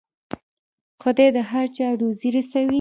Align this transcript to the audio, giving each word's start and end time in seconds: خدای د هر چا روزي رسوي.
خدای 1.03 1.27
د 1.35 1.37
هر 1.51 1.65
چا 1.75 1.87
روزي 2.01 2.29
رسوي. 2.35 2.69